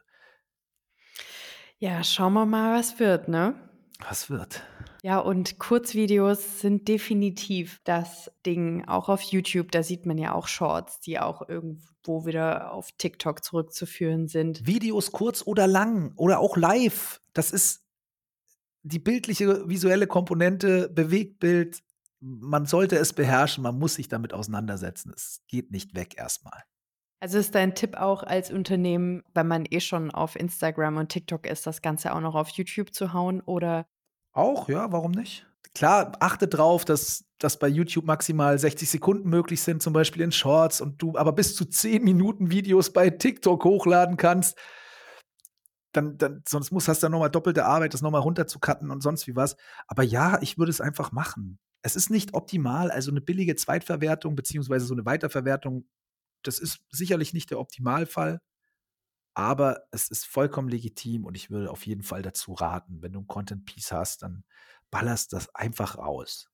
[1.80, 3.56] Ja, schauen wir mal, was wird, ne?
[4.00, 4.63] Was wird?
[5.02, 9.72] Ja, und Kurzvideos sind definitiv das Ding, auch auf YouTube.
[9.72, 14.68] Da sieht man ja auch Shorts, die auch irgendwo wieder auf TikTok zurückzuführen sind.
[14.68, 17.22] Videos kurz oder lang oder auch live.
[17.32, 17.86] Das ist
[18.84, 21.80] die bildliche, visuelle Komponente, Bewegtbild.
[22.20, 25.13] Man sollte es beherrschen, man muss sich damit auseinandersetzen.
[25.15, 26.63] Es geht nicht weg erstmal.
[27.21, 31.45] Also ist dein Tipp auch als Unternehmen, wenn man eh schon auf Instagram und TikTok
[31.45, 33.86] ist, das Ganze auch noch auf YouTube zu hauen oder?
[34.32, 35.45] Auch, ja, warum nicht?
[35.75, 40.32] Klar, achte drauf, dass, dass bei YouTube maximal 60 Sekunden möglich sind, zum Beispiel in
[40.32, 44.58] Shorts und du aber bis zu 10 Minuten Videos bei TikTok hochladen kannst.
[45.91, 49.27] Dann, dann, sonst muss hast du dann nochmal doppelte Arbeit, das nochmal runterzucutten und sonst
[49.27, 49.58] wie was.
[49.88, 51.60] Aber ja, ich würde es einfach machen.
[51.82, 55.86] Es ist nicht optimal, also eine billige Zweitverwertung beziehungsweise so eine Weiterverwertung
[56.43, 58.41] das ist sicherlich nicht der Optimalfall,
[59.34, 63.21] aber es ist vollkommen legitim und ich würde auf jeden Fall dazu raten, wenn du
[63.21, 64.43] ein Content Piece hast, dann
[64.91, 66.49] ballerst das einfach raus.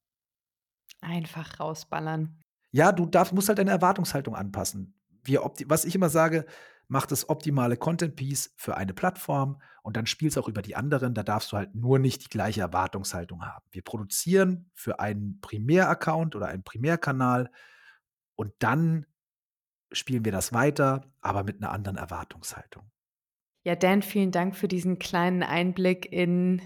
[1.02, 2.42] Einfach rausballern.
[2.72, 5.00] Ja, du darfst, musst halt deine Erwartungshaltung anpassen.
[5.24, 6.46] Wir was ich immer sage,
[6.88, 11.14] mach das optimale Content Piece für eine Plattform und dann spielst auch über die anderen.
[11.14, 13.66] Da darfst du halt nur nicht die gleiche Erwartungshaltung haben.
[13.72, 17.50] Wir produzieren für einen Primär-Account oder einen Primärkanal
[18.36, 19.06] und dann
[19.92, 22.90] spielen wir das weiter, aber mit einer anderen Erwartungshaltung.
[23.64, 26.62] Ja, Dan, vielen Dank für diesen kleinen Einblick in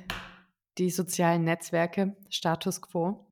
[0.77, 3.31] die sozialen Netzwerke, Status quo.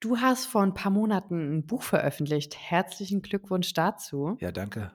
[0.00, 2.56] Du hast vor ein paar Monaten ein Buch veröffentlicht.
[2.56, 4.36] Herzlichen Glückwunsch dazu.
[4.40, 4.92] Ja, danke.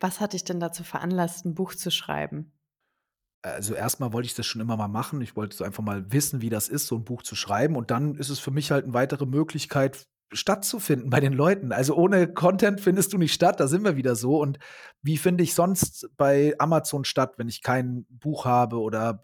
[0.00, 2.52] Was hat dich denn dazu veranlasst, ein Buch zu schreiben?
[3.42, 5.20] Also erstmal wollte ich das schon immer mal machen.
[5.20, 7.76] Ich wollte so einfach mal wissen, wie das ist, so ein Buch zu schreiben.
[7.76, 11.72] Und dann ist es für mich halt eine weitere Möglichkeit, stattzufinden bei den Leuten.
[11.72, 14.40] Also ohne Content findest du nicht statt, da sind wir wieder so.
[14.40, 14.58] Und
[15.02, 19.20] wie finde ich sonst bei Amazon statt, wenn ich kein Buch habe oder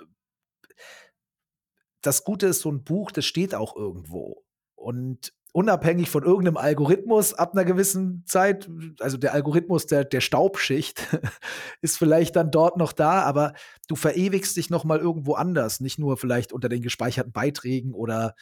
[2.02, 4.44] das Gute ist, so ein Buch, das steht auch irgendwo.
[4.74, 11.06] Und unabhängig von irgendeinem Algorithmus ab einer gewissen Zeit, also der Algorithmus der, der Staubschicht
[11.82, 13.52] ist vielleicht dann dort noch da, aber
[13.86, 18.34] du verewigst dich noch mal irgendwo anders, nicht nur vielleicht unter den gespeicherten Beiträgen oder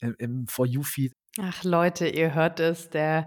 [0.00, 3.26] im, im For You-Feed Ach Leute, ihr hört es, der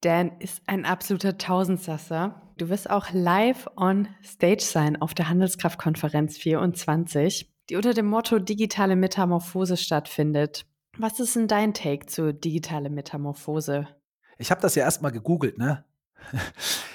[0.00, 2.40] Dan ist ein absoluter Tausendsasser.
[2.56, 8.38] Du wirst auch live on stage sein auf der Handelskraftkonferenz 24, die unter dem Motto
[8.38, 10.64] digitale Metamorphose stattfindet.
[10.96, 13.86] Was ist denn dein Take zu digitale Metamorphose?
[14.38, 15.84] Ich habe das ja erstmal gegoogelt, ne?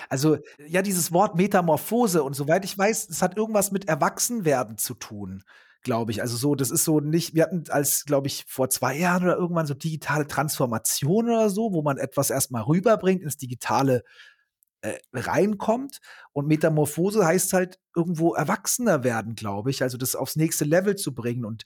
[0.10, 4.94] Also, ja, dieses Wort Metamorphose und soweit ich weiß, es hat irgendwas mit Erwachsenwerden zu
[4.94, 5.42] tun
[5.82, 6.22] glaube ich.
[6.22, 9.38] Also so, das ist so nicht, wir hatten als, glaube ich, vor zwei Jahren oder
[9.38, 14.04] irgendwann so digitale Transformation oder so, wo man etwas erstmal rüberbringt, ins Digitale
[14.82, 16.00] äh, reinkommt.
[16.34, 19.84] Und Metamorphose heißt halt irgendwo erwachsener werden, glaube ich.
[19.84, 21.46] Also das aufs nächste Level zu bringen.
[21.46, 21.64] Und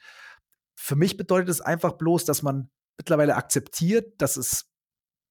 [0.75, 4.69] für mich bedeutet es einfach bloß, dass man mittlerweile akzeptiert, dass es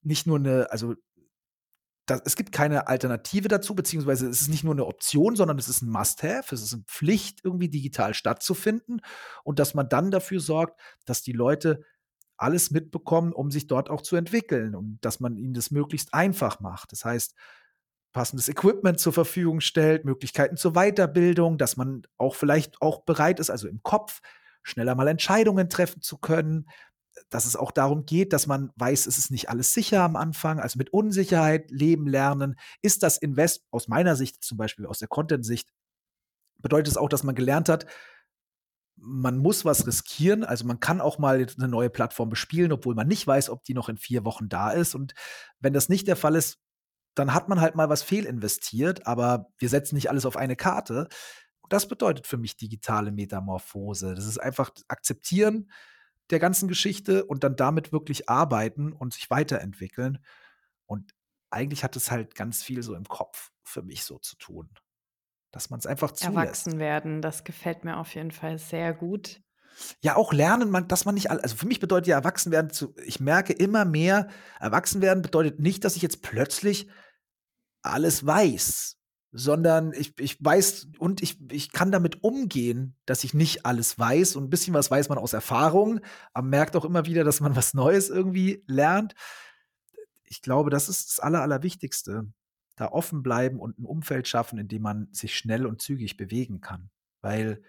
[0.02, 0.94] nicht nur eine, also
[2.06, 5.68] das, es gibt keine Alternative dazu, beziehungsweise es ist nicht nur eine Option, sondern es
[5.68, 9.00] ist ein Must-Have, es ist eine Pflicht, irgendwie digital stattzufinden
[9.42, 11.82] und dass man dann dafür sorgt, dass die Leute
[12.36, 16.60] alles mitbekommen, um sich dort auch zu entwickeln und dass man ihnen das möglichst einfach
[16.60, 16.92] macht.
[16.92, 17.34] Das heißt,
[18.12, 23.50] passendes Equipment zur Verfügung stellt, Möglichkeiten zur Weiterbildung, dass man auch vielleicht auch bereit ist,
[23.50, 24.20] also im Kopf
[24.62, 26.68] schneller mal Entscheidungen treffen zu können,
[27.30, 30.60] dass es auch darum geht, dass man weiß, es ist nicht alles sicher am Anfang,
[30.60, 32.56] also mit Unsicherheit leben lernen.
[32.82, 35.70] Ist das Invest aus meiner Sicht, zum Beispiel aus der Content-Sicht,
[36.58, 37.86] bedeutet es auch, dass man gelernt hat,
[38.96, 40.44] man muss was riskieren.
[40.44, 43.74] Also man kann auch mal eine neue Plattform bespielen, obwohl man nicht weiß, ob die
[43.74, 44.94] noch in vier Wochen da ist.
[44.94, 45.14] Und
[45.60, 46.58] wenn das nicht der Fall ist,
[47.14, 51.08] dann hat man halt mal was fehlinvestiert, aber wir setzen nicht alles auf eine Karte.
[51.60, 54.14] Und das bedeutet für mich digitale Metamorphose.
[54.14, 55.70] Das ist einfach akzeptieren,
[56.30, 60.18] der ganzen Geschichte und dann damit wirklich arbeiten und sich weiterentwickeln.
[60.86, 61.14] Und
[61.50, 64.70] eigentlich hat es halt ganz viel so im Kopf für mich so zu tun.
[65.50, 66.36] Dass man es einfach zulässt.
[66.36, 69.40] Erwachsen werden, das gefällt mir auf jeden Fall sehr gut.
[70.00, 72.94] Ja, auch lernen, man, dass man nicht, also für mich bedeutet ja erwachsen werden, zu,
[73.04, 74.28] ich merke immer mehr,
[74.60, 76.88] erwachsen werden bedeutet nicht, dass ich jetzt plötzlich
[77.82, 78.96] alles weiß,
[79.36, 84.36] sondern ich, ich weiß und ich, ich kann damit umgehen, dass ich nicht alles weiß
[84.36, 85.98] und ein bisschen was weiß man aus Erfahrung,
[86.32, 89.16] aber merkt auch immer wieder, dass man was Neues irgendwie lernt.
[90.22, 92.28] Ich glaube, das ist das Aller, Allerwichtigste.
[92.76, 96.60] Da offen bleiben und ein Umfeld schaffen, in dem man sich schnell und zügig bewegen
[96.60, 96.90] kann.
[97.20, 97.60] Weil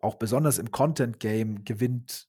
[0.00, 2.28] auch besonders im Content-Game gewinnt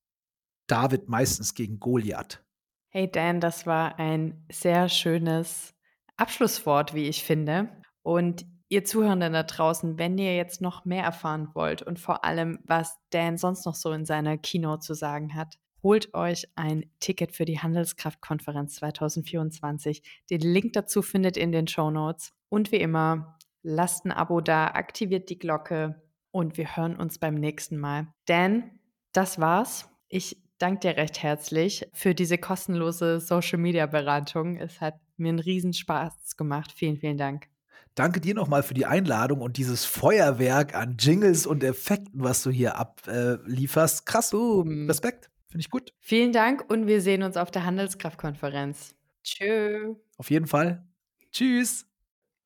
[0.68, 2.44] David meistens gegen Goliath.
[2.89, 5.74] Hey Dan, das war ein sehr schönes
[6.18, 7.70] Abschlusswort, wie ich finde.
[8.04, 12.60] Und ihr Zuhörenden da draußen, wenn ihr jetzt noch mehr erfahren wollt und vor allem,
[12.63, 17.34] was Dan sonst noch so in seiner Keynote zu sagen hat, holt euch ein Ticket
[17.34, 20.02] für die Handelskraftkonferenz 2024.
[20.30, 22.34] Den Link dazu findet ihr in den Show Notes.
[22.50, 27.36] Und wie immer, lasst ein Abo da, aktiviert die Glocke und wir hören uns beim
[27.36, 28.08] nächsten Mal.
[28.26, 28.80] Dan,
[29.12, 29.89] das war's.
[30.08, 34.58] Ich danke dir recht herzlich für diese kostenlose Social Media Beratung.
[34.58, 36.72] Es hat mir einen Riesenspaß gemacht.
[36.72, 37.53] Vielen, vielen Dank.
[37.95, 42.49] Danke dir nochmal für die Einladung und dieses Feuerwerk an Jingles und Effekten, was du
[42.49, 44.08] hier ablieferst.
[44.08, 44.32] Krass.
[44.32, 44.88] Boom.
[44.88, 45.29] Respekt.
[45.47, 45.93] Finde ich gut.
[45.99, 48.95] Vielen Dank und wir sehen uns auf der Handelskraftkonferenz.
[49.23, 49.93] Tschö.
[50.17, 50.88] Auf jeden Fall.
[51.32, 51.86] Tschüss.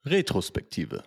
[0.05, 1.03] Retrospektive.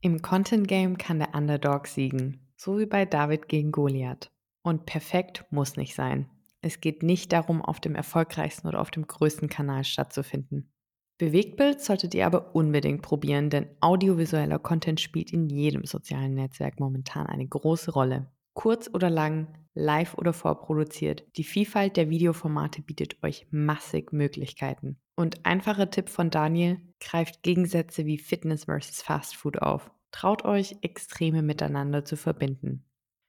[0.00, 4.30] Im Content Game kann der Underdog siegen, so wie bei David gegen Goliath.
[4.62, 6.30] Und perfekt muss nicht sein.
[6.60, 10.70] Es geht nicht darum, auf dem erfolgreichsten oder auf dem größten Kanal stattzufinden.
[11.18, 17.26] Bewegtbild solltet ihr aber unbedingt probieren, denn audiovisueller Content spielt in jedem sozialen Netzwerk momentan
[17.26, 18.30] eine große Rolle.
[18.52, 24.98] Kurz oder lang, live oder vorproduziert, die Vielfalt der Videoformate bietet euch massig Möglichkeiten.
[25.16, 29.90] Und einfacher Tipp von Daniel, greift Gegensätze wie Fitness versus Fast Food auf.
[30.10, 32.84] Traut euch, Extreme miteinander zu verbinden.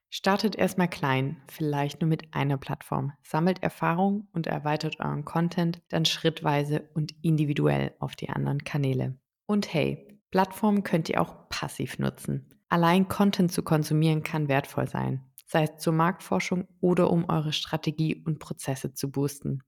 [0.09, 6.05] Startet erstmal klein, vielleicht nur mit einer Plattform, sammelt Erfahrung und erweitert euren Content dann
[6.05, 9.19] schrittweise und individuell auf die anderen Kanäle.
[9.45, 12.49] Und hey, Plattformen könnt ihr auch passiv nutzen.
[12.69, 18.23] Allein Content zu konsumieren kann wertvoll sein, sei es zur Marktforschung oder um eure Strategie
[18.25, 19.61] und Prozesse zu boosten.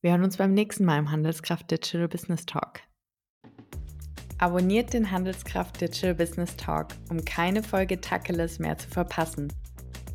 [0.00, 2.80] Wir hören uns beim nächsten Mal im Handelskraft Digital Business Talk.
[4.38, 9.52] Abonniert den Handelskraft Digital Business Talk, um keine Folge Tacheles mehr zu verpassen.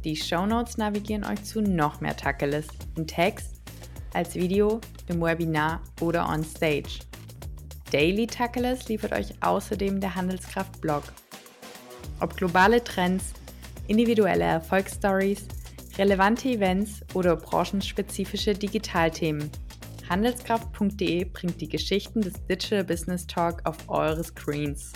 [0.04, 3.62] Die Shownotes navigieren euch zu noch mehr Tacheles im Text,
[4.14, 7.00] als Video, im Webinar oder on Stage.
[7.92, 11.04] Daily Tacheles liefert euch außerdem der Handelskraft Blog.
[12.20, 13.34] Ob globale Trends,
[13.88, 15.48] individuelle Erfolgsstories,
[15.98, 19.50] relevante Events oder branchenspezifische Digitalthemen–
[20.10, 24.92] Handelskraft.de bringt die Geschichten des Digital Business Talk auf eure Screens.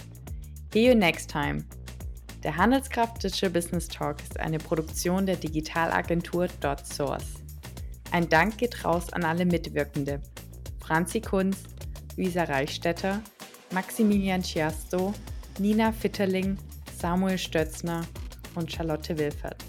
[0.74, 1.64] See you next time.
[2.44, 6.48] Der Handelskraft Digital Business Talk ist eine Produktion der Digitalagentur
[6.84, 7.36] .source.
[8.12, 10.22] Ein Dank geht raus an alle Mitwirkende.
[10.82, 11.64] Franzi Kunz,
[12.18, 13.22] Luisa Reichstetter,
[13.72, 15.14] Maximilian Chiasto,
[15.58, 16.58] Nina Fitterling,
[17.00, 18.06] Samuel Stötzner
[18.56, 19.64] und Charlotte Wilfert.